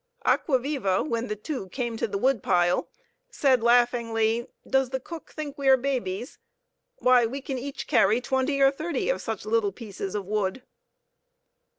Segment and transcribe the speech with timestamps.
[0.25, 2.89] Acquaviva, when the two came to the wood pile,
[3.29, 6.39] said laughingly: "Does the cook think we are babies?
[6.97, 10.63] Why, we can each carry twenty or thirty of such little pieces of wood."